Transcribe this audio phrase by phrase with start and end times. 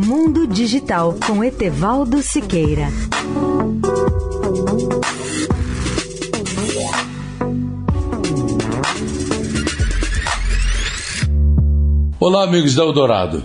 [0.00, 2.86] Mundo Digital com Etevaldo Siqueira.
[12.20, 13.42] Olá, amigos da Eldorado.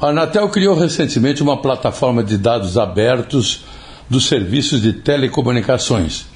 [0.00, 3.64] A Anatel criou recentemente uma plataforma de dados abertos
[4.10, 6.26] dos serviços de telecomunicações.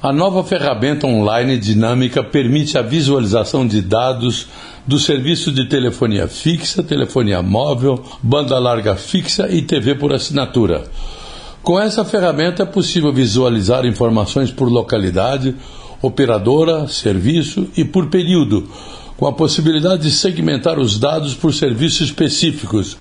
[0.00, 4.46] A nova ferramenta online dinâmica permite a visualização de dados
[4.86, 10.84] do serviço de telefonia fixa, telefonia móvel, banda larga fixa e TV por assinatura.
[11.64, 15.56] Com essa ferramenta é possível visualizar informações por localidade,
[16.00, 18.68] operadora, serviço e por período
[19.16, 22.96] com a possibilidade de segmentar os dados por serviços específicos.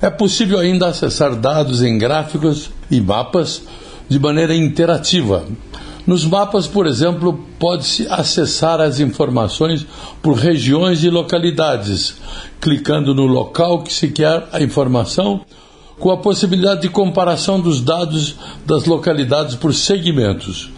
[0.00, 3.62] É possível ainda acessar dados em gráficos e mapas
[4.08, 5.44] de maneira interativa.
[6.10, 9.86] Nos mapas, por exemplo, pode-se acessar as informações
[10.20, 12.16] por regiões e localidades,
[12.60, 15.42] clicando no local que se quer a informação,
[16.00, 18.34] com a possibilidade de comparação dos dados
[18.66, 20.72] das localidades por segmentos.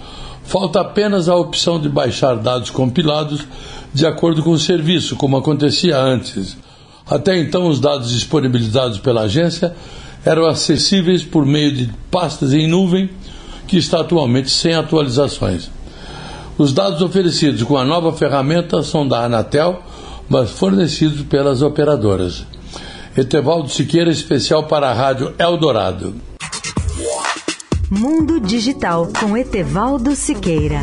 [0.45, 3.47] Falta apenas a opção de baixar dados compilados
[3.91, 6.59] de acordo com o serviço, como acontecia antes.
[7.07, 9.75] Até então, os dados disponibilizados pela agência
[10.27, 13.09] eram acessíveis por meio de pastas em nuvem,
[13.67, 15.71] que está atualmente sem atualizações.
[16.59, 19.83] Os dados oferecidos com a nova ferramenta são da Anatel,
[20.29, 22.45] mas fornecidos pelas operadoras.
[23.17, 26.15] Etevaldo Siqueira, especial para a Rádio Eldorado.
[27.91, 30.81] Mundo Digital com Etevaldo Siqueira.